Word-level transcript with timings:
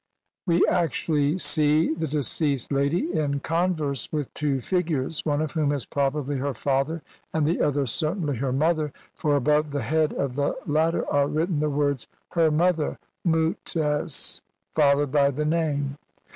Mus. 0.47 0.59
No. 0.61 0.65
10,472) 0.65 0.65
we 0.65 0.83
actually 1.27 1.37
see 1.37 1.93
the 1.93 2.07
deceased 2.07 2.71
lady 2.71 3.13
in 3.13 3.39
converse 3.41 4.11
with 4.11 4.33
two 4.33 4.59
figures, 4.59 5.21
one 5.27 5.43
of 5.43 5.51
whom 5.51 5.71
is 5.71 5.85
probably 5.85 6.37
her 6.37 6.55
father 6.55 7.03
and 7.35 7.45
the 7.45 7.61
other 7.61 7.85
certainly 7.85 8.37
her 8.37 8.51
mother, 8.51 8.91
for 9.13 9.35
above 9.35 9.69
the 9.69 9.83
head 9.83 10.11
of 10.13 10.33
the 10.33 10.55
latter 10.65 11.07
are 11.13 11.27
written 11.27 11.59
the 11.59 11.69
words 11.69 12.07
"her 12.29 12.49
mother" 12.49 12.97
(mut 13.23 13.75
s) 13.77 14.41
followed 14.73 15.11
by 15.11 15.29
the 15.29 15.45
name. 15.45 15.99